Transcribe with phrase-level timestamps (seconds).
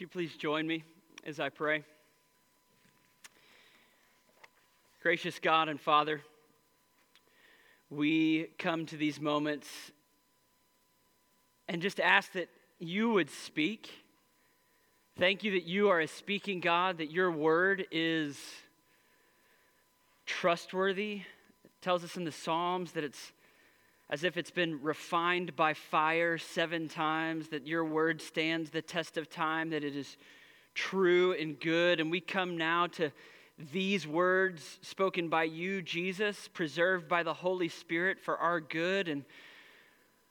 [0.00, 0.82] Would you please join me
[1.26, 1.84] as I pray?
[5.02, 6.22] Gracious God and Father,
[7.90, 9.68] we come to these moments
[11.68, 13.90] and just ask that you would speak.
[15.18, 18.38] Thank you that you are a speaking God, that your word is
[20.24, 21.24] trustworthy.
[21.62, 23.32] It tells us in the Psalms that it's
[24.10, 29.16] as if it's been refined by fire seven times, that your word stands the test
[29.16, 30.16] of time, that it is
[30.74, 32.00] true and good.
[32.00, 33.12] And we come now to
[33.72, 39.06] these words spoken by you, Jesus, preserved by the Holy Spirit for our good.
[39.06, 39.24] And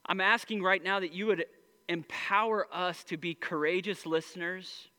[0.05, 1.45] I'm asking right now that you would
[1.87, 4.89] empower us to be courageous listeners,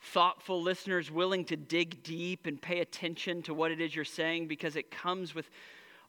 [0.00, 4.48] thoughtful listeners, willing to dig deep and pay attention to what it is you're saying
[4.48, 5.48] because it comes with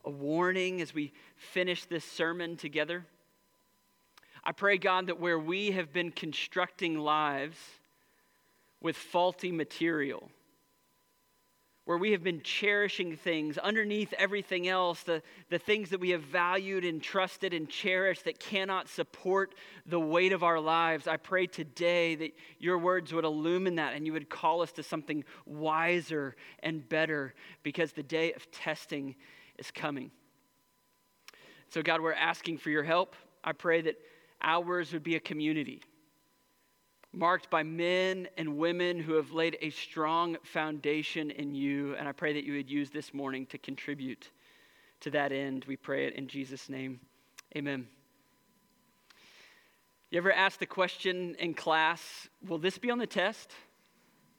[0.06, 3.06] a warning as we finish this sermon together.
[4.44, 7.58] I pray, God, that where we have been constructing lives
[8.82, 10.30] with faulty material,
[11.84, 16.22] where we have been cherishing things underneath everything else, the, the things that we have
[16.22, 19.54] valued and trusted and cherished that cannot support
[19.86, 24.06] the weight of our lives, I pray today that your words would illumine that and
[24.06, 27.34] you would call us to something wiser and better
[27.64, 29.16] because the day of testing
[29.60, 30.12] is coming.
[31.70, 33.16] So, God, we're asking for your help.
[33.44, 33.96] I pray that
[34.42, 35.82] ours would be a community
[37.12, 41.96] marked by men and women who have laid a strong foundation in you.
[41.96, 44.30] And I pray that you would use this morning to contribute
[45.02, 45.66] to that end.
[45.68, 47.00] We pray it in Jesus' name.
[47.56, 47.88] Amen.
[50.12, 53.52] You ever ask the question in class, will this be on the test?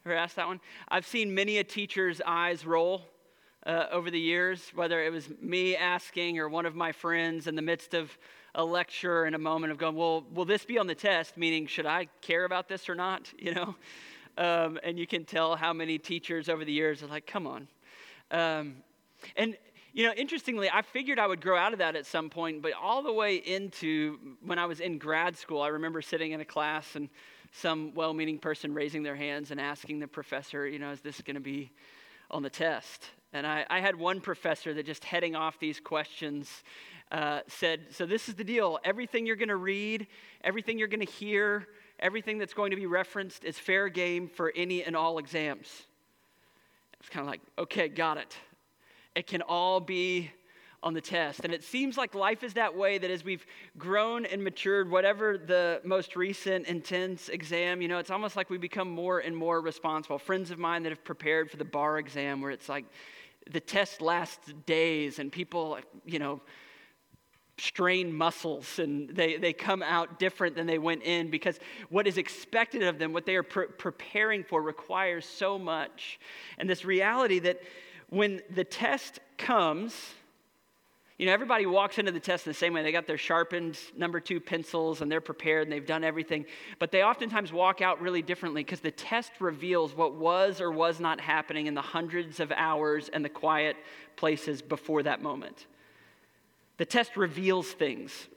[0.04, 0.60] Ever asked that one?
[0.88, 3.02] I've seen many a teacher's eyes roll
[3.66, 7.54] uh, over the years, whether it was me asking or one of my friends in
[7.54, 8.16] the midst of
[8.54, 11.36] a lecture and a moment of going, well, will this be on the test?
[11.36, 13.32] Meaning, should I care about this or not?
[13.38, 13.74] You know?
[14.38, 17.68] Um, and you can tell how many teachers over the years are like, come on.
[18.30, 18.76] Um,
[19.36, 19.56] and,
[19.92, 22.72] you know, interestingly, I figured I would grow out of that at some point, but
[22.80, 26.44] all the way into when I was in grad school, I remember sitting in a
[26.44, 27.08] class and
[27.52, 31.20] some well meaning person raising their hands and asking the professor, you know, is this
[31.20, 31.70] going to be
[32.30, 33.10] on the test?
[33.32, 36.64] And I, I, had one professor that just heading off these questions
[37.12, 38.78] uh, said, So this is the deal.
[38.84, 40.08] Everything you're going to read,
[40.42, 41.68] everything you're going to hear,
[42.00, 45.82] everything that's going to be referenced is fair game for any and all exams.
[46.98, 48.36] It's kind of like, okay, got it.
[49.14, 50.30] It can all be
[50.82, 51.40] on the test.
[51.44, 53.44] And it seems like life is that way that as we've
[53.76, 58.56] grown and matured, whatever the most recent intense exam, you know, it's almost like we
[58.56, 60.18] become more and more responsible.
[60.18, 62.86] Friends of mine that have prepared for the bar exam, where it's like,
[63.50, 66.40] the test lasts days and people, you know,
[67.60, 72.16] strain muscles and they, they come out different than they went in because what is
[72.16, 76.18] expected of them, what they are pre- preparing for, requires so much.
[76.58, 77.60] And this reality that
[78.08, 79.94] when the test comes,
[81.20, 82.82] you know, everybody walks into the test in the same way.
[82.82, 86.46] They got their sharpened number two pencils and they're prepared and they've done everything.
[86.78, 90.98] But they oftentimes walk out really differently because the test reveals what was or was
[90.98, 93.76] not happening in the hundreds of hours and the quiet
[94.16, 95.66] places before that moment.
[96.78, 98.28] The test reveals things.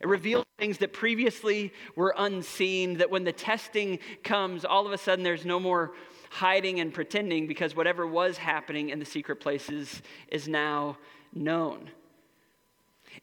[0.00, 4.98] It reveals things that previously were unseen, that when the testing comes, all of a
[4.98, 5.92] sudden there's no more
[6.30, 10.02] hiding and pretending because whatever was happening in the secret places
[10.32, 10.98] is now
[11.32, 11.90] known.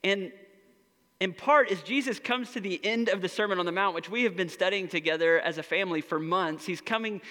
[0.03, 0.31] And
[1.19, 4.09] in part, as Jesus comes to the end of the Sermon on the Mount, which
[4.09, 7.21] we have been studying together as a family for months, he's coming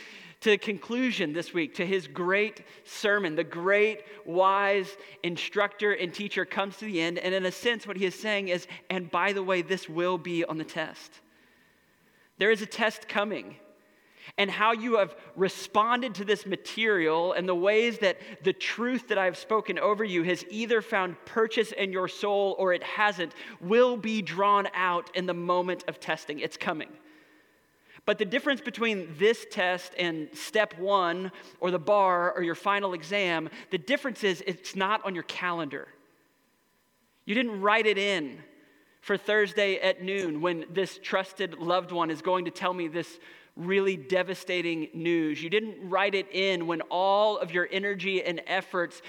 [0.40, 3.34] to the conclusion this week to his great sermon.
[3.34, 4.88] The great, wise
[5.22, 7.18] instructor and teacher comes to the end.
[7.18, 10.18] And in a sense, what he is saying is, and by the way, this will
[10.18, 11.20] be on the test.
[12.38, 13.56] There is a test coming
[14.38, 19.18] and how you have responded to this material and the ways that the truth that
[19.18, 23.34] I have spoken over you has either found purchase in your soul or it hasn't
[23.60, 26.40] will be drawn out in the moment of testing.
[26.40, 26.88] It's coming.
[28.06, 32.94] But the difference between this test and step one or the bar or your final
[32.94, 35.88] exam, the difference is it's not on your calendar.
[37.24, 38.38] You didn't write it in
[39.00, 43.18] for Thursday at noon when this trusted loved one is going to tell me this
[43.56, 45.42] really devastating news.
[45.42, 49.02] You didn't write it in when all of your energy and efforts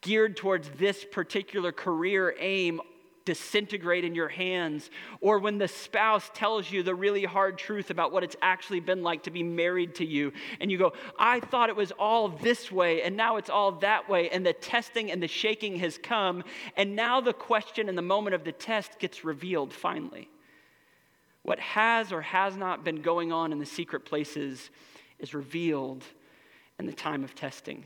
[0.00, 2.80] geared towards this particular career aim
[3.26, 4.88] disintegrate in your hands,
[5.20, 9.02] or when the spouse tells you the really hard truth about what it's actually been
[9.02, 12.72] like to be married to you, and you go, I thought it was all this
[12.72, 16.42] way, and now it's all that way, and the testing and the shaking has come,
[16.76, 20.30] and now the question in the moment of the test gets revealed finally.
[21.46, 24.68] What has or has not been going on in the secret places
[25.20, 26.02] is revealed
[26.80, 27.84] in the time of testing.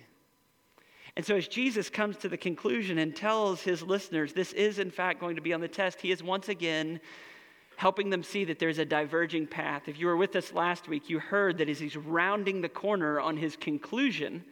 [1.15, 4.91] And so, as Jesus comes to the conclusion and tells his listeners this is, in
[4.91, 7.01] fact, going to be on the test, he is once again
[7.77, 9.89] helping them see that there's a diverging path.
[9.89, 13.21] If you were with us last week, you heard that as he's rounding the corner
[13.21, 14.43] on his conclusion,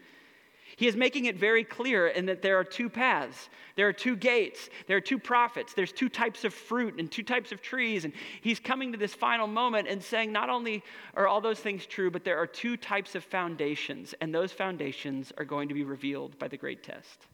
[0.79, 3.51] he is making it very clear in that there are two paths.
[3.75, 4.71] There are two gates.
[4.87, 5.75] There are two prophets.
[5.75, 8.05] There's two types of fruit and two types of trees.
[8.05, 10.85] And he's coming to this final moment and saying not only
[11.15, 14.15] are all those things true, but there are two types of foundations.
[14.21, 17.27] And those foundations are going to be revealed by the great test.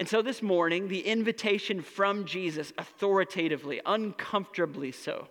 [0.00, 5.28] And so this morning, the invitation from Jesus, authoritatively, uncomfortably so,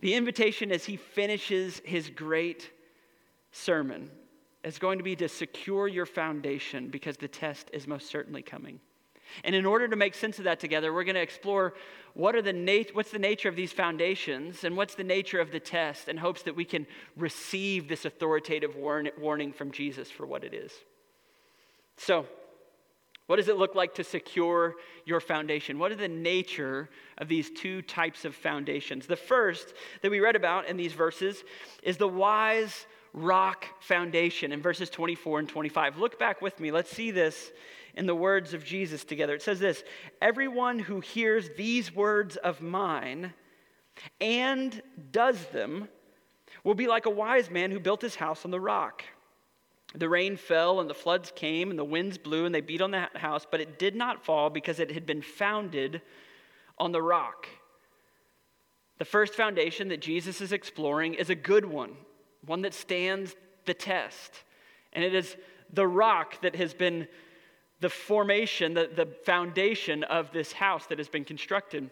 [0.00, 2.70] the invitation as he finishes his great
[3.52, 4.10] sermon
[4.64, 8.80] is going to be to secure your foundation because the test is most certainly coming.
[9.42, 11.74] And in order to make sense of that together, we're going to explore
[12.14, 15.50] what are the nat- what's the nature of these foundations and what's the nature of
[15.50, 20.26] the test in hopes that we can receive this authoritative warn- warning from Jesus for
[20.26, 20.72] what it is.
[21.96, 22.26] So,
[23.26, 24.74] what does it look like to secure
[25.06, 25.78] your foundation?
[25.78, 29.06] What are the nature of these two types of foundations?
[29.06, 29.72] The first
[30.02, 31.42] that we read about in these verses
[31.82, 35.98] is the wise rock foundation in verses 24 and 25.
[35.98, 36.70] Look back with me.
[36.70, 37.52] Let's see this
[37.94, 39.34] in the words of Jesus together.
[39.34, 39.82] It says this
[40.20, 43.32] Everyone who hears these words of mine
[44.20, 44.82] and
[45.12, 45.88] does them
[46.64, 49.04] will be like a wise man who built his house on the rock.
[49.94, 52.90] The rain fell and the floods came and the winds blew and they beat on
[52.90, 56.02] that house, but it did not fall because it had been founded
[56.78, 57.46] on the rock.
[58.98, 61.96] The first foundation that Jesus is exploring is a good one
[62.46, 64.32] one that stands the test.
[64.92, 65.36] And it is
[65.72, 67.08] the rock that has been
[67.80, 71.90] the formation, the, the foundation of this house that has been constructed.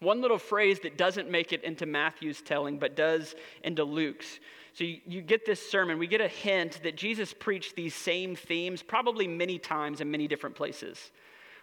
[0.00, 4.40] One little phrase that doesn't make it into Matthew's telling, but does into Luke's.
[4.72, 8.36] So you, you, get this sermon, we get a hint that Jesus preached these same
[8.36, 11.10] themes probably many times in many different places.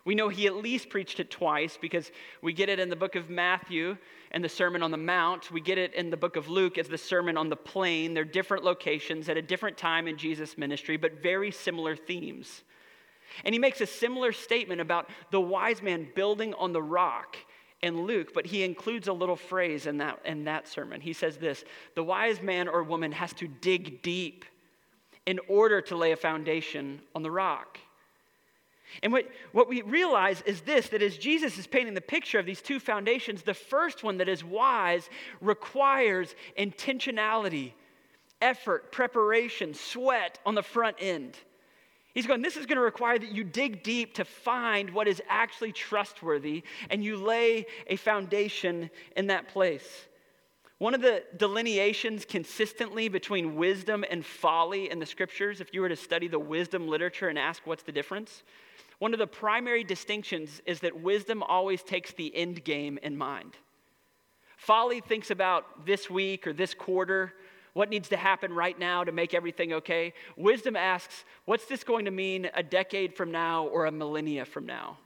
[0.05, 2.11] We know he at least preached it twice because
[2.43, 3.97] we get it in the book of Matthew
[4.31, 5.49] and the Sermon on the Mount.
[5.49, 8.13] We get it in the book of Luke as the Sermon on the Plain.
[8.13, 12.63] They're different locations at a different time in Jesus' ministry, but very similar themes.
[13.43, 17.35] And he makes a similar statement about the wise man building on the rock
[17.81, 21.01] in Luke, but he includes a little phrase in that, in that sermon.
[21.01, 21.65] He says this
[21.95, 24.45] The wise man or woman has to dig deep
[25.25, 27.79] in order to lay a foundation on the rock.
[29.03, 32.45] And what, what we realize is this that as Jesus is painting the picture of
[32.45, 35.09] these two foundations, the first one that is wise
[35.41, 37.73] requires intentionality,
[38.41, 41.37] effort, preparation, sweat on the front end.
[42.13, 45.21] He's going, this is going to require that you dig deep to find what is
[45.27, 50.05] actually trustworthy and you lay a foundation in that place.
[50.77, 55.89] One of the delineations consistently between wisdom and folly in the scriptures, if you were
[55.89, 58.43] to study the wisdom literature and ask what's the difference,
[58.99, 63.57] one of the primary distinctions is that wisdom always takes the end game in mind.
[64.57, 67.33] Folly thinks about this week or this quarter,
[67.73, 70.13] what needs to happen right now to make everything okay.
[70.37, 74.65] Wisdom asks, what's this going to mean a decade from now or a millennia from
[74.65, 74.97] now?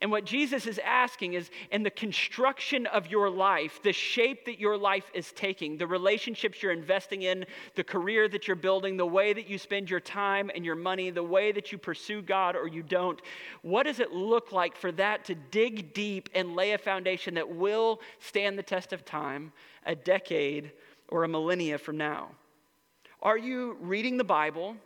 [0.00, 4.60] And what Jesus is asking is in the construction of your life, the shape that
[4.60, 7.44] your life is taking, the relationships you're investing in,
[7.74, 11.10] the career that you're building, the way that you spend your time and your money,
[11.10, 13.20] the way that you pursue God or you don't,
[13.62, 17.48] what does it look like for that to dig deep and lay a foundation that
[17.48, 19.52] will stand the test of time
[19.86, 20.72] a decade
[21.08, 22.28] or a millennia from now?
[23.22, 24.76] Are you reading the Bible?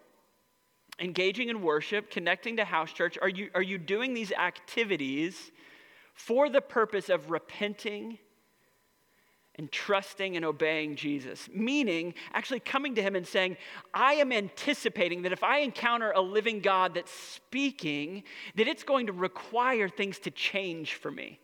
[0.98, 3.18] Engaging in worship, connecting to house church?
[3.20, 5.50] Are you, are you doing these activities
[6.14, 8.18] for the purpose of repenting
[9.56, 11.48] and trusting and obeying Jesus?
[11.52, 13.56] Meaning, actually coming to Him and saying,
[13.92, 18.24] I am anticipating that if I encounter a living God that's speaking,
[18.56, 21.40] that it's going to require things to change for me.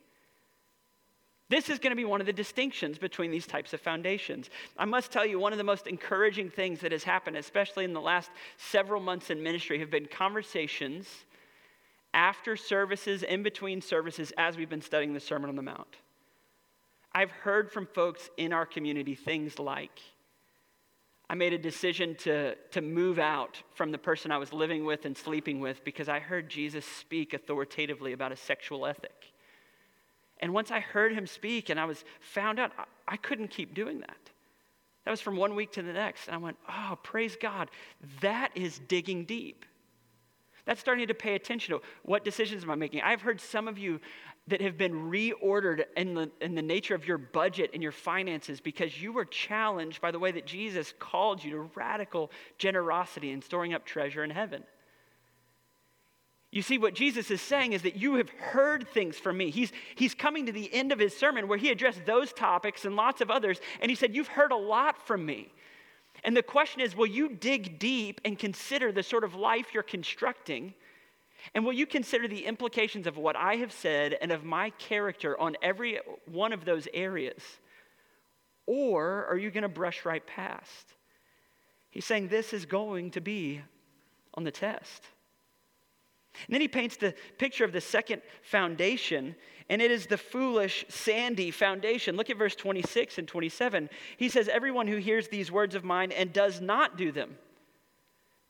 [1.51, 4.49] This is going to be one of the distinctions between these types of foundations.
[4.77, 7.91] I must tell you, one of the most encouraging things that has happened, especially in
[7.91, 11.09] the last several months in ministry, have been conversations
[12.13, 15.97] after services, in between services, as we've been studying the Sermon on the Mount.
[17.13, 19.99] I've heard from folks in our community things like,
[21.29, 25.03] I made a decision to, to move out from the person I was living with
[25.03, 29.33] and sleeping with because I heard Jesus speak authoritatively about a sexual ethic.
[30.41, 33.73] And once I heard him speak and I was found out, I, I couldn't keep
[33.73, 34.17] doing that.
[35.05, 36.27] That was from one week to the next.
[36.27, 37.69] And I went, oh, praise God.
[38.21, 39.65] That is digging deep.
[40.65, 43.01] That's starting to pay attention to what decisions am I making.
[43.01, 43.99] I've heard some of you
[44.47, 48.59] that have been reordered in the, in the nature of your budget and your finances
[48.61, 53.43] because you were challenged by the way that Jesus called you to radical generosity and
[53.43, 54.63] storing up treasure in heaven.
[56.51, 59.51] You see, what Jesus is saying is that you have heard things from me.
[59.51, 62.97] He's, he's coming to the end of his sermon where he addressed those topics and
[62.97, 65.53] lots of others, and he said, You've heard a lot from me.
[66.23, 69.81] And the question is, will you dig deep and consider the sort of life you're
[69.81, 70.73] constructing?
[71.55, 75.39] And will you consider the implications of what I have said and of my character
[75.39, 77.41] on every one of those areas?
[78.67, 80.93] Or are you going to brush right past?
[81.89, 83.61] He's saying this is going to be
[84.35, 85.07] on the test.
[86.47, 89.35] And then he paints the picture of the second foundation,
[89.69, 92.15] and it is the foolish, sandy foundation.
[92.15, 93.89] Look at verse 26 and 27.
[94.17, 97.37] He says, Everyone who hears these words of mine and does not do them,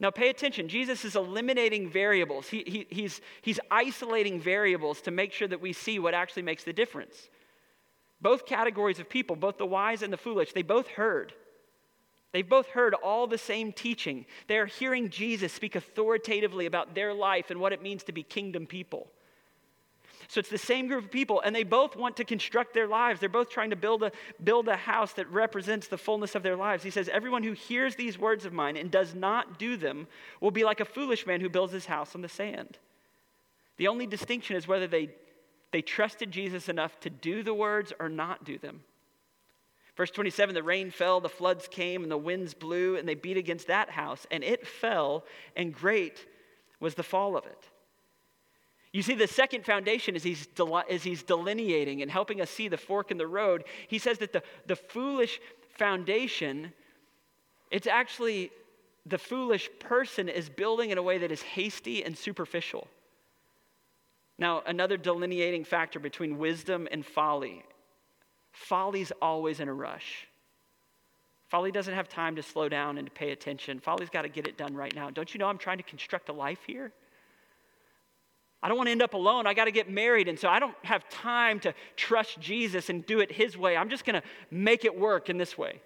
[0.02, 0.68] now, pay attention.
[0.68, 2.48] Jesus is eliminating variables.
[2.48, 6.64] He, he, he's, he's isolating variables to make sure that we see what actually makes
[6.64, 7.30] the difference.
[8.20, 11.34] Both categories of people, both the wise and the foolish, they both heard.
[12.32, 14.26] They've both heard all the same teaching.
[14.48, 18.24] They are hearing Jesus speak authoritatively about their life and what it means to be
[18.24, 19.08] kingdom people.
[20.32, 23.20] So it's the same group of people, and they both want to construct their lives.
[23.20, 26.56] They're both trying to build a, build a house that represents the fullness of their
[26.56, 26.86] lives.
[26.86, 30.08] He says, Everyone who hears these words of mine and does not do them
[30.40, 32.78] will be like a foolish man who builds his house on the sand.
[33.76, 35.10] The only distinction is whether they,
[35.72, 38.84] they trusted Jesus enough to do the words or not do them.
[39.96, 43.38] Verse 27 the rain fell, the floods came, and the winds blew, and they beat
[43.38, 46.26] against that house, and it fell, and great
[46.80, 47.64] was the fall of it.
[48.94, 50.48] You see, the second foundation is he's,
[50.90, 53.64] is he's delineating and helping us see the fork in the road.
[53.88, 55.40] He says that the, the foolish
[55.78, 56.74] foundation,
[57.70, 58.52] it's actually
[59.06, 62.88] the foolish person is building in a way that is hasty and superficial.
[64.38, 67.64] Now, another delineating factor between wisdom and folly
[68.52, 70.28] folly's always in a rush.
[71.50, 73.80] Folly doesn't have time to slow down and to pay attention.
[73.80, 75.10] Folly's got to get it done right now.
[75.10, 76.94] Don't you know I'm trying to construct a life here?
[78.64, 79.48] I don't want to end up alone.
[79.48, 80.28] I got to get married.
[80.28, 83.76] And so I don't have time to trust Jesus and do it his way.
[83.76, 85.82] I'm just going to make it work in this way.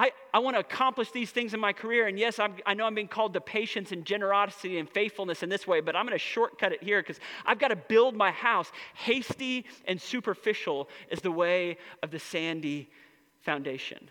[0.00, 2.06] I, I want to accomplish these things in my career.
[2.06, 5.50] And yes, I'm, i know I'm being called to patience and generosity and faithfulness in
[5.50, 8.30] this way, but I'm going to shortcut it here because I've got to build my
[8.30, 8.72] house.
[8.94, 12.88] Hasty and superficial is the way of the sandy
[13.42, 14.08] foundation.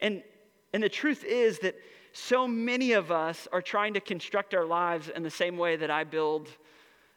[0.00, 0.22] And,
[0.72, 1.74] and the truth is that
[2.12, 5.90] so many of us are trying to construct our lives in the same way that
[5.90, 6.48] I build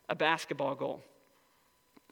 [0.09, 1.03] a basketball goal.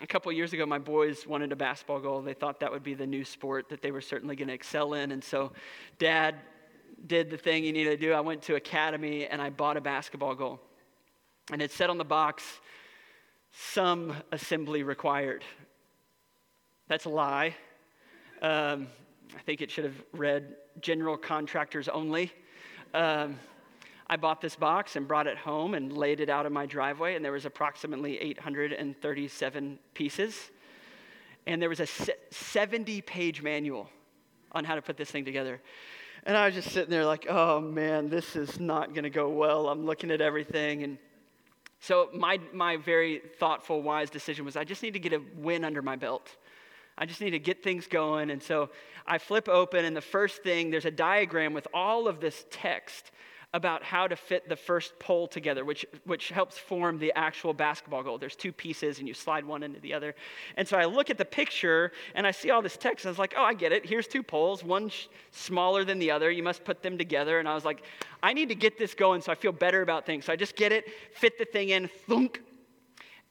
[0.02, 2.22] A couple years ago, my boys wanted a basketball goal.
[2.22, 4.94] They thought that would be the new sport that they were certainly going to excel
[4.94, 5.12] in.
[5.12, 5.52] And so,
[5.98, 6.36] dad
[7.06, 8.14] did the thing he needed to do.
[8.14, 10.60] I went to Academy and I bought a basketball goal.
[11.52, 12.44] And it said on the box,
[13.52, 15.44] some assembly required.
[16.88, 17.56] That's a lie.
[18.42, 18.88] Um,
[19.36, 22.32] I think it should have read general contractors only
[22.94, 23.38] um,
[24.10, 27.16] I bought this box and brought it home and laid it out in my driveway,
[27.16, 30.50] and there was approximately 837 pieces.
[31.46, 31.88] And there was a
[32.32, 33.90] 70 page manual
[34.52, 35.62] on how to put this thing together.
[36.24, 39.30] And I was just sitting there like, oh man, this is not going to go
[39.30, 39.70] well.
[39.70, 40.84] I'm looking at everything.
[40.84, 40.98] And
[41.80, 45.64] so my, my very thoughtful, wise decision was I just need to get a win
[45.64, 46.36] under my belt.
[46.98, 48.32] I just need to get things going.
[48.32, 48.70] And so
[49.08, 53.12] I flip open, and the first thing, there's a diagram with all of this text
[53.54, 58.04] about how to fit the first pole together, which, which helps form the actual basketball
[58.04, 58.18] goal.
[58.18, 60.14] There's two pieces, and you slide one into the other.
[60.56, 63.12] And so I look at the picture, and I see all this text, and I
[63.12, 63.86] was like, oh, I get it.
[63.86, 66.30] Here's two poles, one sh- smaller than the other.
[66.30, 67.40] You must put them together.
[67.40, 67.82] And I was like,
[68.22, 70.26] I need to get this going so I feel better about things.
[70.26, 72.42] So I just get it, fit the thing in, thunk.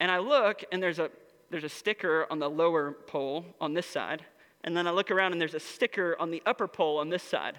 [0.01, 1.11] And I look, and there's a
[1.51, 4.25] there's a sticker on the lower pole on this side.
[4.65, 7.23] And then I look around and there's a sticker on the upper pole on this
[7.23, 7.59] side.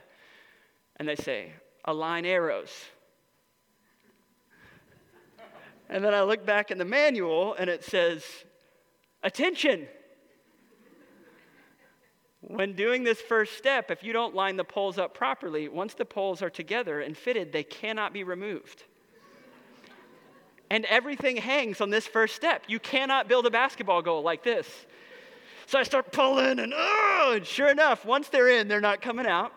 [0.98, 1.54] And they say,
[1.86, 2.72] align arrows.
[5.90, 8.24] and then I look back in the manual and it says,
[9.24, 9.88] attention.
[12.42, 16.06] When doing this first step, if you don't line the poles up properly, once the
[16.06, 18.86] poles are together and fitted, they cannot be removed
[20.70, 22.64] and everything hangs on this first step.
[22.68, 24.68] You cannot build a basketball goal like this.
[25.66, 29.28] So I start pulling, and oh, and sure enough, once they're in, they're not coming
[29.28, 29.54] out.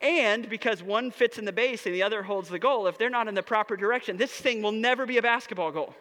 [0.00, 3.10] And because one fits in the base and the other holds the goal, if they're
[3.10, 5.94] not in the proper direction, this thing will never be a basketball goal.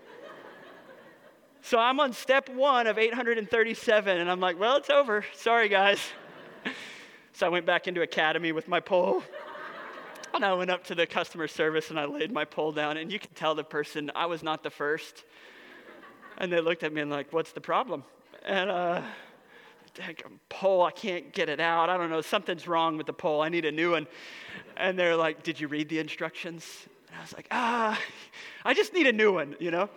[1.62, 5.25] so I'm on step one of 837, and I'm like, well, it's over.
[5.34, 6.00] Sorry, guys.
[7.34, 9.24] so I went back into academy with my pole.
[10.32, 13.12] And I went up to the customer service and I laid my pole down, and
[13.12, 15.25] you could tell the person I was not the first.
[16.38, 18.03] And they looked at me and like, what's the problem?
[18.46, 19.01] And uh,
[20.50, 21.89] pole, I can't get it out.
[21.89, 23.41] I don't know, something's wrong with the pole.
[23.41, 24.08] I need a new one.
[24.77, 26.65] And they're like, did you read the instructions?
[27.08, 28.00] And I was like, ah,
[28.63, 29.89] I just need a new one, you know?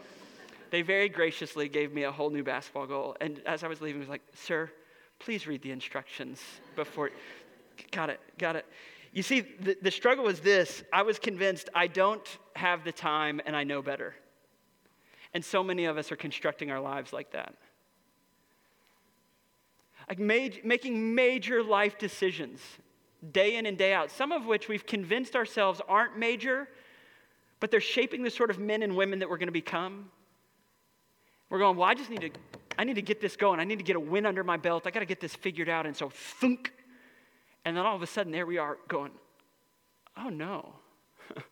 [0.71, 3.17] They very graciously gave me a whole new basketball goal.
[3.21, 4.71] And as I was leaving, I was like, sir,
[5.19, 6.41] please read the instructions
[6.75, 7.11] before.
[7.91, 8.67] Got it, got it.
[9.13, 13.41] You see, the, the struggle was this I was convinced I don't have the time
[13.45, 14.15] and I know better.
[15.35, 17.55] And so many of us are constructing our lives like that.
[20.09, 22.61] Like making major life decisions
[23.31, 26.69] day in and day out, some of which we've convinced ourselves aren't major,
[27.61, 30.11] but they're shaping the sort of men and women that we're going to become.
[31.49, 32.31] We're going, well, I just need to,
[32.79, 33.61] I need to get this going.
[33.61, 34.87] I need to get a win under my belt.
[34.87, 35.87] I got to get this figured out.
[35.87, 36.73] And so, thunk.
[37.65, 39.13] And then all of a sudden, there we are going,
[40.17, 40.75] oh no.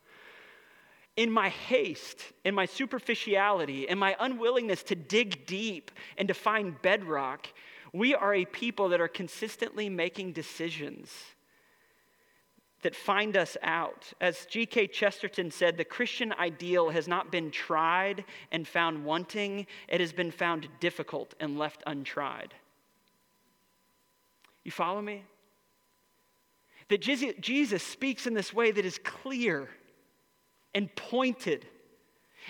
[1.17, 6.81] in my haste, in my superficiality, in my unwillingness to dig deep and to find
[6.83, 7.47] bedrock,
[7.93, 11.11] we are a people that are consistently making decisions
[12.83, 14.13] that find us out.
[14.21, 14.87] As G.K.
[14.87, 20.31] Chesterton said, the Christian ideal has not been tried and found wanting, it has been
[20.31, 22.55] found difficult and left untried.
[24.65, 25.25] You follow me?
[26.89, 29.69] That Jesus speaks in this way that is clear
[30.75, 31.67] and pointed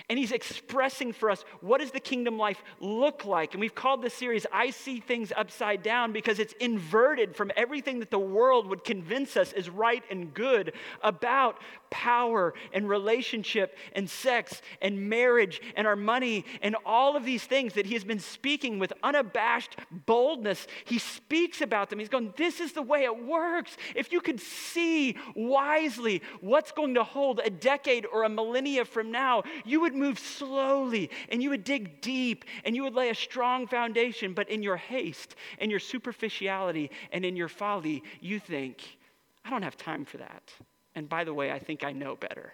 [0.09, 3.53] and he's expressing for us what does the kingdom life look like?
[3.53, 7.99] And we've called this series I See Things Upside Down because it's inverted from everything
[7.99, 11.57] that the world would convince us is right and good about
[11.89, 17.73] power and relationship and sex and marriage and our money and all of these things
[17.73, 20.65] that he has been speaking with unabashed boldness.
[20.85, 21.99] He speaks about them.
[21.99, 23.77] He's going, This is the way it works.
[23.95, 29.11] If you could see wisely what's going to hold a decade or a millennia from
[29.11, 33.15] now, you would move slowly and you would dig deep and you would lay a
[33.15, 34.33] strong foundation.
[34.33, 38.97] But in your haste and your superficiality and in your folly, you think,
[39.45, 40.51] I don't have time for that.
[40.95, 42.53] And by the way, I think I know better.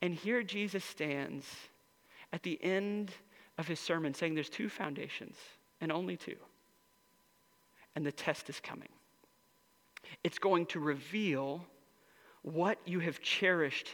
[0.00, 1.46] And here Jesus stands
[2.32, 3.12] at the end
[3.58, 5.36] of his sermon saying there's two foundations
[5.80, 6.36] and only two.
[7.94, 8.88] And the test is coming.
[10.24, 11.64] It's going to reveal
[12.42, 13.88] what you have cherished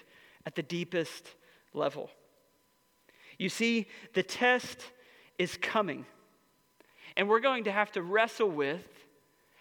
[0.49, 1.35] at the deepest
[1.75, 2.09] level.
[3.37, 4.81] You see, the test
[5.39, 6.07] is coming.
[7.19, 8.83] And we're going to have to wrestle with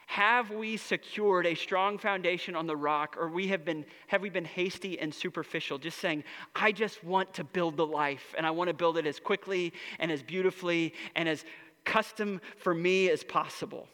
[0.05, 4.29] have we secured a strong foundation on the rock, or we have, been, have we
[4.29, 6.23] been hasty and superficial, just saying,
[6.55, 9.73] I just want to build the life, and I want to build it as quickly
[9.99, 11.43] and as beautifully and as
[11.83, 13.89] custom for me as possible.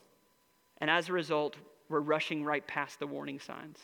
[0.78, 1.56] And as a result,
[1.90, 3.80] we're rushing right past the warning signs.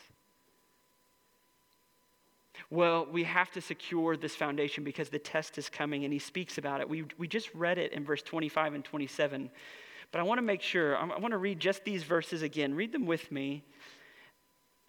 [2.69, 6.57] Well, we have to secure this foundation because the test is coming, and he speaks
[6.57, 6.89] about it.
[6.89, 9.49] We, we just read it in verse 25 and 27.
[10.11, 12.73] But I want to make sure, I want to read just these verses again.
[12.73, 13.63] Read them with me.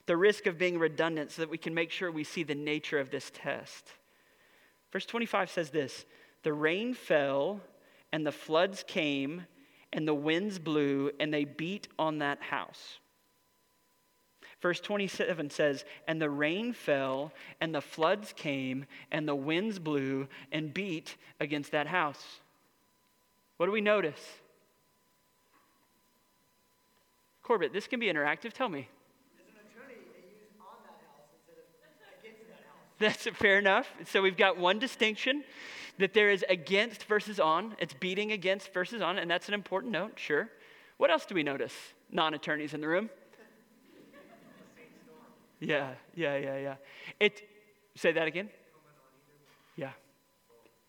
[0.07, 2.99] The risk of being redundant so that we can make sure we see the nature
[2.99, 3.93] of this test.
[4.93, 6.05] Verse 25 says this
[6.43, 7.61] The rain fell,
[8.13, 9.47] and the floods came,
[9.93, 12.99] and the winds blew, and they beat on that house.
[14.61, 20.29] Verse 27 says, And the rain fell, and the floods came, and the winds blew
[20.53, 22.41] and beat against that house.
[23.57, 24.21] What do we notice?
[27.43, 28.53] Corbett, this can be interactive.
[28.53, 28.89] Tell me.
[29.39, 33.27] As an attorney used on that house instead of against that house.
[33.27, 33.89] That's fair enough.
[34.07, 35.43] So we've got one distinction
[35.99, 37.75] that there is against versus on.
[37.79, 40.49] It's beating against versus on, and that's an important note, sure.
[40.97, 41.75] What else do we notice?
[42.11, 43.11] Non attorneys in the room?
[45.61, 46.75] Yeah, yeah, yeah, yeah.
[47.19, 47.43] It,
[47.95, 48.49] say that again?
[49.77, 49.93] Yeah.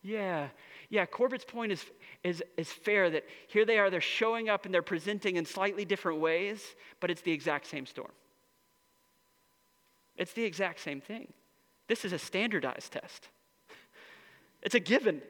[0.02, 0.48] Yeah.
[0.88, 1.84] Yeah, Corbett's point is
[2.24, 5.84] is, is fair that here they are, they're showing up and they're presenting in slightly
[5.84, 6.62] different ways,
[7.00, 8.12] but it's the exact same storm.
[10.16, 11.32] It's the exact same thing.
[11.88, 13.28] This is a standardized test,
[14.62, 15.20] it's a given,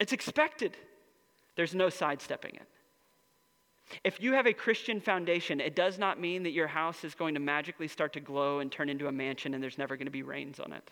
[0.00, 0.76] it's expected.
[1.56, 2.68] There's no sidestepping it.
[4.04, 7.34] If you have a Christian foundation, it does not mean that your house is going
[7.34, 10.12] to magically start to glow and turn into a mansion and there's never going to
[10.12, 10.90] be rains on it.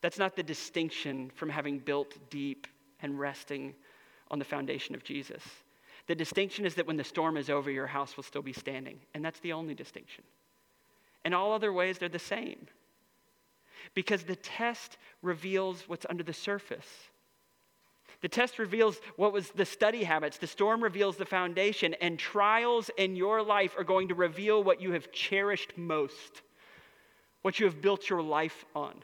[0.00, 2.66] That's not the distinction from having built deep
[3.00, 3.74] and resting
[4.30, 5.42] on the foundation of Jesus.
[6.06, 8.98] The distinction is that when the storm is over, your house will still be standing.
[9.14, 10.24] And that's the only distinction.
[11.24, 12.66] In all other ways, they're the same.
[13.94, 17.08] Because the test reveals what's under the surface.
[18.20, 20.38] The test reveals what was the study habits.
[20.38, 21.94] The storm reveals the foundation.
[21.94, 26.42] And trials in your life are going to reveal what you have cherished most,
[27.42, 28.94] what you have built your life on.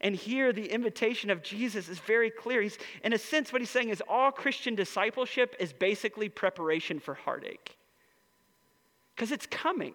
[0.00, 2.60] And here, the invitation of Jesus is very clear.
[2.62, 7.14] He's, in a sense, what he's saying is all Christian discipleship is basically preparation for
[7.14, 7.76] heartache.
[9.14, 9.94] Because it's coming.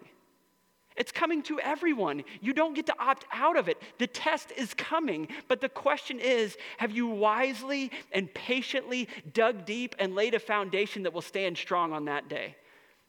[0.96, 2.22] It's coming to everyone.
[2.40, 3.82] You don't get to opt out of it.
[3.98, 5.28] The test is coming.
[5.48, 11.02] But the question is have you wisely and patiently dug deep and laid a foundation
[11.02, 12.54] that will stand strong on that day?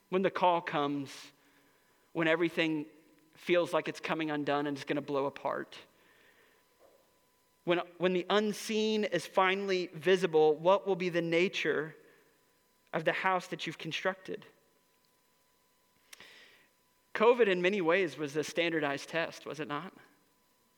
[0.10, 1.10] When the call comes,
[2.14, 2.86] when everything
[3.36, 5.76] feels like it's coming undone and it's going to blow apart.
[7.66, 11.96] When, when the unseen is finally visible, what will be the nature
[12.94, 14.46] of the house that you've constructed?
[17.16, 19.92] COVID, in many ways, was a standardized test, was it not?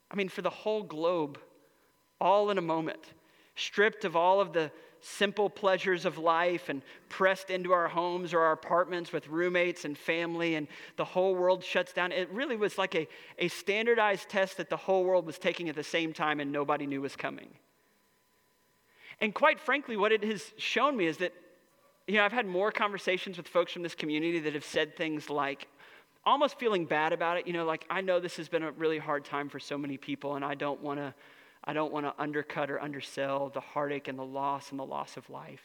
[0.09, 1.39] I mean, for the whole globe,
[2.21, 3.13] all in a moment,
[3.55, 4.71] stripped of all of the
[5.01, 9.97] simple pleasures of life and pressed into our homes or our apartments with roommates and
[9.97, 12.11] family, and the whole world shuts down.
[12.11, 13.07] It really was like a,
[13.39, 16.85] a standardized test that the whole world was taking at the same time and nobody
[16.85, 17.49] knew was coming.
[19.19, 21.33] And quite frankly, what it has shown me is that,
[22.07, 25.29] you know, I've had more conversations with folks from this community that have said things
[25.29, 25.67] like,
[26.27, 27.47] almost feeling bad about it.
[27.47, 29.97] You know, like I know this has been a really hard time for so many
[29.97, 31.13] people, and I don't want to.
[31.63, 35.17] I don't want to undercut or undersell the heartache and the loss and the loss
[35.17, 35.63] of life.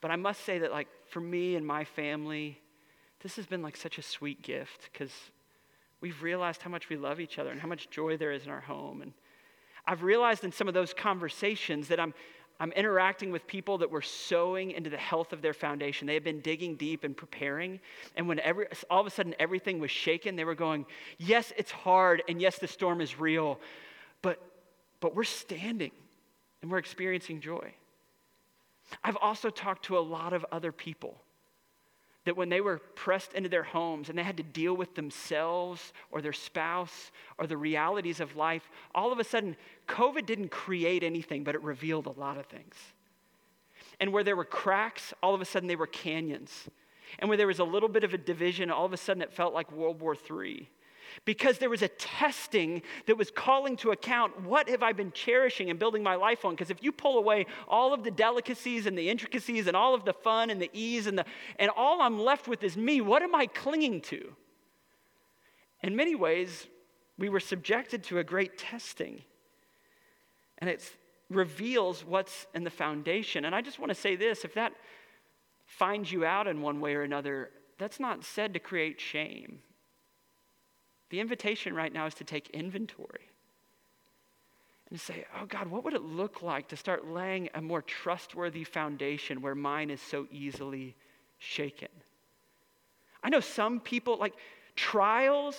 [0.00, 2.58] But I must say that, like, for me and my family,
[3.22, 5.12] this has been like such a sweet gift because
[6.00, 8.50] we've realized how much we love each other and how much joy there is in
[8.50, 9.02] our home.
[9.02, 9.12] And
[9.86, 12.14] I've realized in some of those conversations that I'm,
[12.60, 16.06] I'm interacting with people that were sowing into the health of their foundation.
[16.06, 17.80] They had been digging deep and preparing.
[18.16, 20.84] And when every, all of a sudden everything was shaken, they were going,
[21.16, 23.58] Yes, it's hard, and yes, the storm is real,
[24.20, 24.42] but,
[25.00, 25.92] but we're standing
[26.60, 27.72] and we're experiencing joy.
[29.02, 31.16] I've also talked to a lot of other people
[32.24, 35.92] that when they were pressed into their homes and they had to deal with themselves
[36.10, 39.56] or their spouse or the realities of life, all of a sudden,
[39.88, 42.74] COVID didn't create anything, but it revealed a lot of things.
[43.98, 46.68] And where there were cracks, all of a sudden they were canyons.
[47.18, 49.32] And where there was a little bit of a division, all of a sudden it
[49.32, 50.68] felt like World War III
[51.24, 55.70] because there was a testing that was calling to account what have I been cherishing
[55.70, 56.54] and building my life on?
[56.54, 60.04] Because if you pull away all of the delicacies and the intricacies and all of
[60.04, 61.24] the fun and the ease and the
[61.58, 64.34] and all I'm left with is me, what am I clinging to?
[65.82, 66.66] In many ways,
[67.18, 69.22] we were subjected to a great testing.
[70.58, 70.82] And it
[71.28, 73.44] reveals what's in the foundation.
[73.44, 74.72] And I just want to say this if that
[75.66, 79.60] finds you out in one way or another, that's not said to create shame.
[81.10, 83.28] The invitation right now is to take inventory
[84.88, 87.82] and to say, oh God, what would it look like to start laying a more
[87.82, 90.96] trustworthy foundation where mine is so easily
[91.38, 91.88] shaken?
[93.22, 94.34] I know some people, like
[94.76, 95.56] trials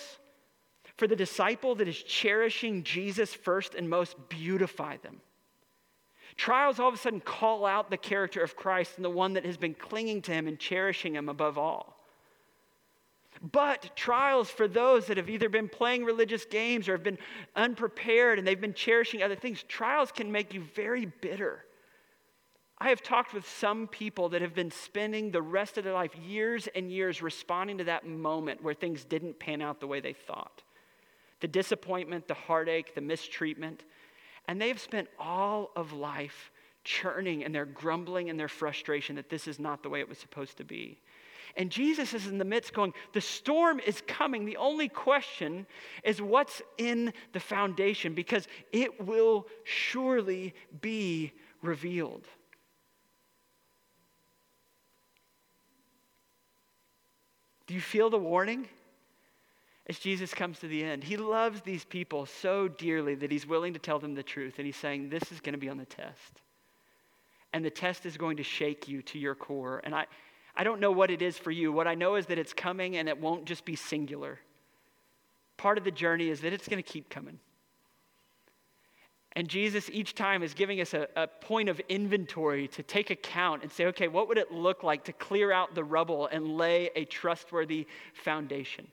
[0.97, 5.21] for the disciple that is cherishing Jesus first and most, beautify them.
[6.37, 9.45] Trials all of a sudden call out the character of Christ and the one that
[9.45, 11.90] has been clinging to him and cherishing him above all.
[13.41, 17.17] But trials for those that have either been playing religious games or have been
[17.55, 21.65] unprepared and they've been cherishing other things, trials can make you very bitter.
[22.77, 26.15] I have talked with some people that have been spending the rest of their life,
[26.15, 30.13] years and years, responding to that moment where things didn't pan out the way they
[30.13, 30.63] thought.
[31.39, 33.85] The disappointment, the heartache, the mistreatment.
[34.47, 36.51] And they've spent all of life
[36.83, 40.17] churning and they're grumbling and their frustration that this is not the way it was
[40.17, 40.99] supposed to be.
[41.57, 44.45] And Jesus is in the midst going, The storm is coming.
[44.45, 45.65] The only question
[46.03, 52.25] is what's in the foundation because it will surely be revealed.
[57.67, 58.67] Do you feel the warning?
[59.87, 63.73] As Jesus comes to the end, he loves these people so dearly that he's willing
[63.73, 64.55] to tell them the truth.
[64.57, 66.41] And he's saying, This is going to be on the test.
[67.53, 69.81] And the test is going to shake you to your core.
[69.83, 70.05] And I,
[70.55, 71.71] I don't know what it is for you.
[71.71, 74.39] What I know is that it's coming and it won't just be singular.
[75.57, 77.39] Part of the journey is that it's going to keep coming.
[79.33, 83.63] And Jesus each time is giving us a, a, point of inventory to take account
[83.63, 86.89] and say, okay, what would it look like to clear out the rubble and lay
[86.95, 88.87] a trustworthy foundation?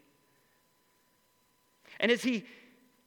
[1.99, 2.45] And as he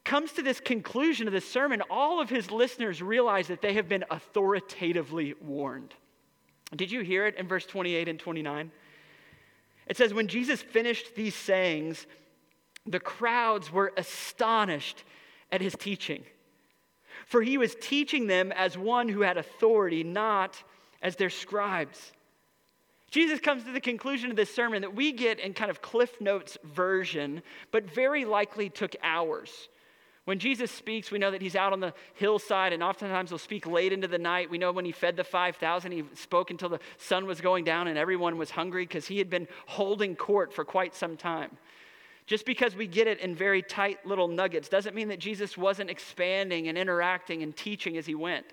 [0.04, 3.88] comes to this conclusion of the sermon, all of his listeners realize that they have
[3.88, 5.94] been authoritatively warned.
[6.74, 8.70] Did you hear it in verse 28 and 29?
[9.86, 12.06] It says, When Jesus finished these sayings,
[12.86, 15.04] the crowds were astonished
[15.50, 16.24] at his teaching.
[17.26, 20.62] For he was teaching them as one who had authority, not
[21.02, 22.12] as their scribes.
[23.10, 26.18] Jesus comes to the conclusion of this sermon that we get in kind of Cliff
[26.20, 29.68] Notes version, but very likely took hours
[30.24, 33.66] When Jesus speaks, we know that he's out on the hillside, and oftentimes he'll speak
[33.66, 34.50] late into the night.
[34.50, 37.88] We know when he fed the 5,000, he spoke until the sun was going down
[37.88, 41.56] and everyone was hungry because he had been holding court for quite some time.
[42.26, 45.90] Just because we get it in very tight little nuggets doesn't mean that Jesus wasn't
[45.90, 48.46] expanding and interacting and teaching as he went.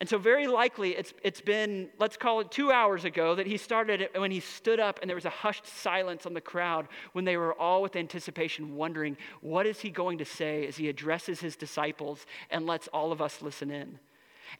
[0.00, 3.56] And so, very likely, it's, it's been, let's call it two hours ago, that he
[3.56, 6.88] started it when he stood up and there was a hushed silence on the crowd
[7.12, 10.88] when they were all with anticipation wondering, what is he going to say as he
[10.88, 13.98] addresses his disciples and lets all of us listen in?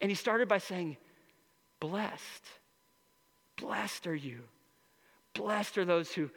[0.00, 0.96] And he started by saying,
[1.80, 2.44] Blessed,
[3.56, 4.40] blessed are you.
[5.34, 6.30] Blessed are those who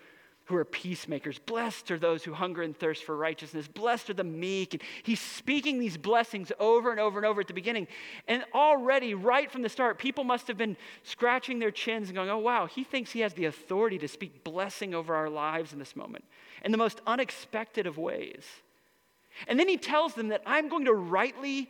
[0.48, 1.40] who are peacemakers.
[1.40, 3.68] Blessed are those who hunger and thirst for righteousness.
[3.68, 4.74] Blessed are the meek.
[4.74, 7.88] And he's speaking these blessings over and over and over at the beginning.
[8.28, 12.30] And already, right from the start, people must have been scratching their chins and going,
[12.30, 15.80] oh, wow, he thinks he has the authority to speak blessing over our lives in
[15.80, 16.24] this moment
[16.64, 18.44] in the most unexpected of ways.
[19.48, 21.70] And then he tells them that I'm going to rightly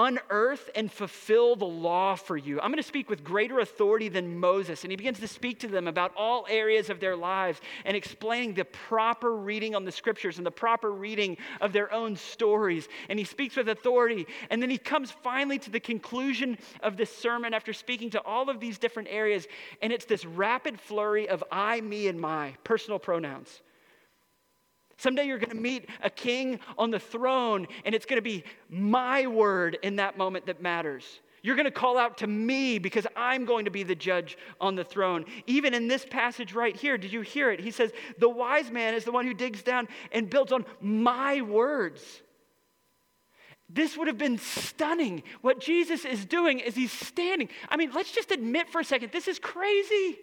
[0.00, 2.58] unearth and fulfill the law for you.
[2.58, 4.82] I'm going to speak with greater authority than Moses.
[4.82, 8.54] And he begins to speak to them about all areas of their lives and explaining
[8.54, 12.88] the proper reading on the scriptures and the proper reading of their own stories.
[13.10, 14.26] And he speaks with authority.
[14.48, 18.48] And then he comes finally to the conclusion of this sermon after speaking to all
[18.48, 19.46] of these different areas.
[19.82, 23.60] And it's this rapid flurry of I, me, and my personal pronouns.
[25.00, 28.44] Someday you're going to meet a king on the throne, and it's going to be
[28.68, 31.20] my word in that moment that matters.
[31.42, 34.74] You're going to call out to me because I'm going to be the judge on
[34.74, 35.24] the throne.
[35.46, 37.60] Even in this passage right here, did you hear it?
[37.60, 41.40] He says, The wise man is the one who digs down and builds on my
[41.40, 42.02] words.
[43.70, 45.22] This would have been stunning.
[45.40, 47.48] What Jesus is doing is he's standing.
[47.70, 50.18] I mean, let's just admit for a second, this is crazy.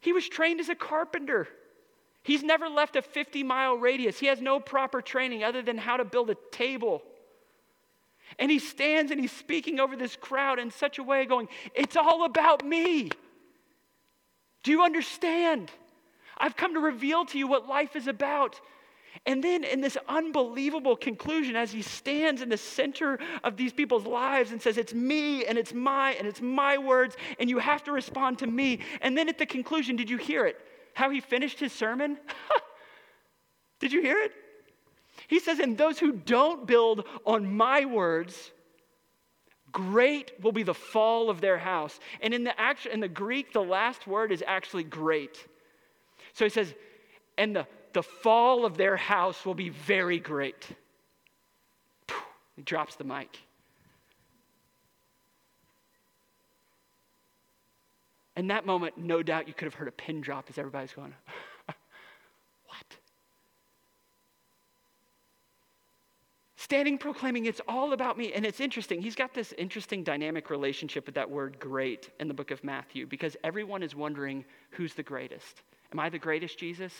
[0.00, 1.48] He was trained as a carpenter.
[2.28, 4.18] He's never left a 50 mile radius.
[4.18, 7.02] He has no proper training other than how to build a table.
[8.38, 11.96] And he stands and he's speaking over this crowd in such a way, going, It's
[11.96, 13.08] all about me.
[14.62, 15.70] Do you understand?
[16.36, 18.60] I've come to reveal to you what life is about.
[19.24, 24.04] And then, in this unbelievable conclusion, as he stands in the center of these people's
[24.04, 27.84] lives and says, It's me and it's my and it's my words, and you have
[27.84, 28.80] to respond to me.
[29.00, 30.60] And then at the conclusion, did you hear it?
[30.98, 32.18] How he finished his sermon?
[33.78, 34.32] Did you hear it?
[35.28, 38.50] He says, And those who don't build on my words,
[39.70, 42.00] great will be the fall of their house.
[42.20, 45.46] And in the, act- in the Greek, the last word is actually great.
[46.32, 46.74] So he says,
[47.36, 50.66] And the, the fall of their house will be very great.
[52.56, 53.38] He drops the mic.
[58.38, 61.12] In that moment, no doubt you could have heard a pin drop as everybody's going,
[61.66, 62.96] What?
[66.54, 68.32] Standing proclaiming, It's all about me.
[68.32, 69.02] And it's interesting.
[69.02, 73.08] He's got this interesting dynamic relationship with that word great in the book of Matthew
[73.08, 75.62] because everyone is wondering who's the greatest.
[75.92, 76.92] Am I the greatest, Jesus?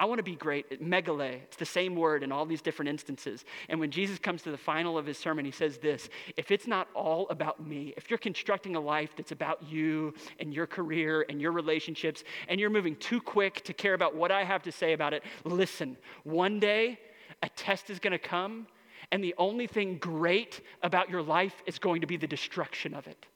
[0.00, 0.82] I want to be great.
[0.82, 3.44] Megale, it's the same word in all these different instances.
[3.68, 6.08] And when Jesus comes to the final of his sermon, he says this
[6.38, 10.54] If it's not all about me, if you're constructing a life that's about you and
[10.54, 14.42] your career and your relationships, and you're moving too quick to care about what I
[14.42, 16.98] have to say about it, listen, one day
[17.42, 18.66] a test is going to come,
[19.12, 23.06] and the only thing great about your life is going to be the destruction of
[23.06, 23.26] it.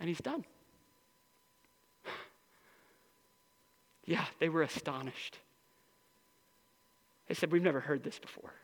[0.00, 0.46] And he's done.
[4.08, 5.38] Yeah, they were astonished.
[7.28, 8.54] They said, We've never heard this before.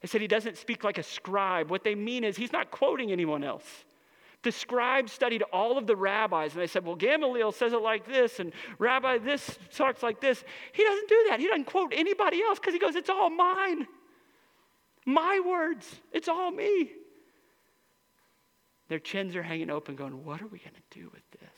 [0.00, 1.68] They said, He doesn't speak like a scribe.
[1.68, 3.64] What they mean is he's not quoting anyone else.
[4.44, 8.06] The scribes studied all of the rabbis, and they said, Well, Gamaliel says it like
[8.06, 10.44] this, and Rabbi this talks like this.
[10.74, 11.40] He doesn't do that.
[11.40, 13.88] He doesn't quote anybody else because he goes, It's all mine.
[15.04, 15.92] My words.
[16.12, 16.92] It's all me.
[18.86, 21.50] Their chins are hanging open, going, What are we going to do with this?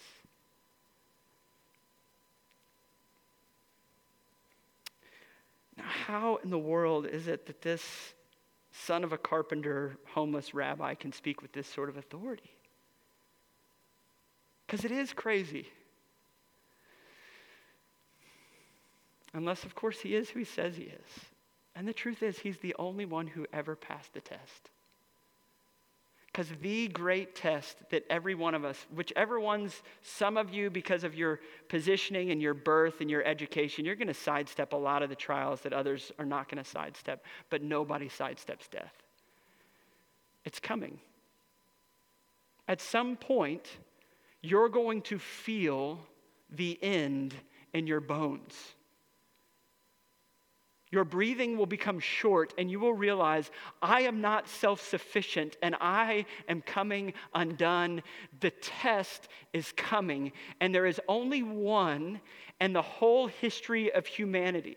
[5.76, 7.82] Now, how in the world is it that this
[8.72, 12.50] son of a carpenter, homeless rabbi can speak with this sort of authority?
[14.66, 15.68] Because it is crazy.
[19.34, 21.24] Unless, of course, he is who he says he is.
[21.74, 24.70] And the truth is, he's the only one who ever passed the test.
[26.32, 31.04] Because the great test that every one of us, whichever ones, some of you, because
[31.04, 35.02] of your positioning and your birth and your education, you're going to sidestep a lot
[35.02, 38.94] of the trials that others are not going to sidestep, but nobody sidesteps death.
[40.46, 40.98] It's coming.
[42.66, 43.68] At some point,
[44.40, 46.00] you're going to feel
[46.50, 47.34] the end
[47.74, 48.54] in your bones.
[50.92, 53.50] Your breathing will become short, and you will realize,
[53.80, 58.02] I am not self sufficient and I am coming undone.
[58.40, 62.20] The test is coming, and there is only one
[62.60, 64.76] in the whole history of humanity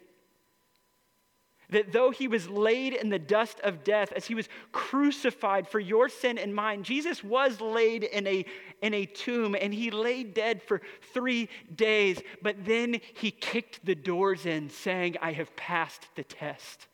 [1.75, 5.77] that though he was laid in the dust of death, as he was crucified for
[5.77, 8.45] your sin and mine, Jesus was laid in a,
[8.81, 10.81] in a tomb and he lay dead for
[11.13, 12.21] three days.
[12.41, 16.87] But then he kicked the doors in, saying, I have passed the test.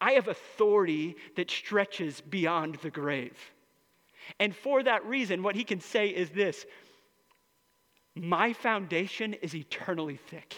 [0.00, 3.36] I have authority that stretches beyond the grave.
[4.40, 6.64] And for that reason, what he can say is this
[8.14, 10.56] My foundation is eternally thick.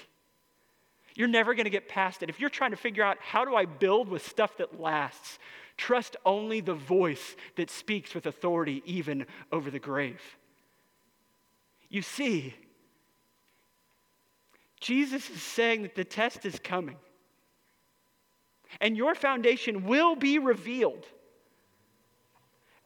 [1.15, 2.29] You're never going to get past it.
[2.29, 5.39] If you're trying to figure out how do I build with stuff that lasts,
[5.77, 10.21] trust only the voice that speaks with authority even over the grave.
[11.89, 12.55] You see,
[14.81, 16.97] Jesus is saying that the test is coming.
[18.81, 21.07] And your foundation will be revealed.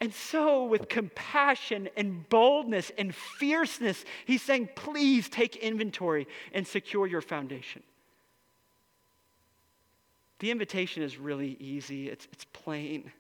[0.01, 7.07] And so, with compassion and boldness and fierceness, he's saying, please take inventory and secure
[7.07, 7.83] your foundation.
[10.39, 13.11] The invitation is really easy, it's, it's plain.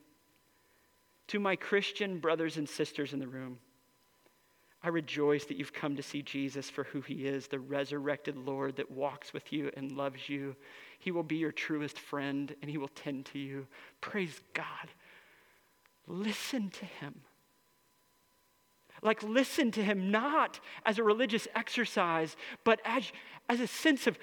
[1.29, 3.59] To my Christian brothers and sisters in the room,
[4.83, 8.77] I rejoice that you've come to see Jesus for who he is, the resurrected Lord
[8.77, 10.55] that walks with you and loves you.
[11.01, 13.67] He will be your truest friend and he will tend to you.
[14.01, 14.89] Praise God.
[16.07, 17.23] Listen to him.
[19.03, 23.13] Like, listen to him not as a religious exercise, but as,
[23.49, 24.19] as a sense of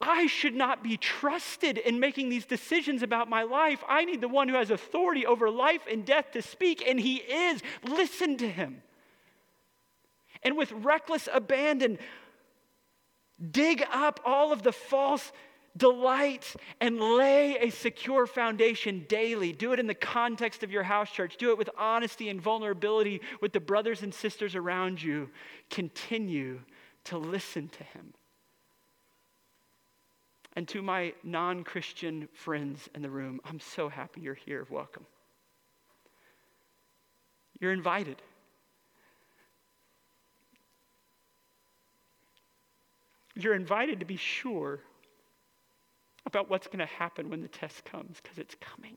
[0.00, 3.82] I should not be trusted in making these decisions about my life.
[3.88, 7.16] I need the one who has authority over life and death to speak, and he
[7.16, 7.62] is.
[7.82, 8.82] Listen to him.
[10.42, 11.98] And with reckless abandon,
[13.50, 15.32] dig up all of the false
[15.76, 19.52] delights and lay a secure foundation daily.
[19.52, 21.36] Do it in the context of your house church.
[21.36, 25.30] Do it with honesty and vulnerability with the brothers and sisters around you.
[25.70, 26.60] Continue
[27.04, 28.12] to listen to him.
[30.56, 34.66] And to my non Christian friends in the room, I'm so happy you're here.
[34.70, 35.04] Welcome.
[37.60, 38.20] You're invited.
[43.34, 44.80] You're invited to be sure
[46.24, 48.96] about what's going to happen when the test comes, because it's coming.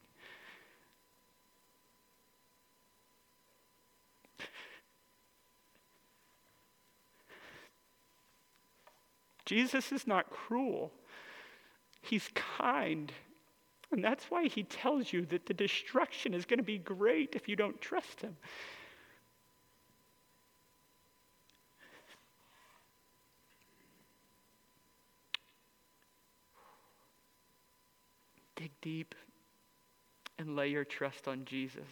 [9.45, 10.91] Jesus is not cruel.
[12.01, 13.11] He's kind.
[13.91, 17.47] And that's why he tells you that the destruction is going to be great if
[17.49, 18.35] you don't trust him.
[28.55, 29.15] Dig deep
[30.37, 31.87] and lay your trust on Jesus.